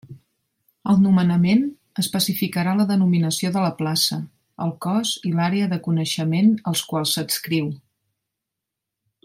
[0.93, 1.59] El nomenament
[2.03, 4.19] especificarà la denominació de la plaça,
[4.67, 7.73] el cos i l'àrea de coneixement als quals s'adscriu.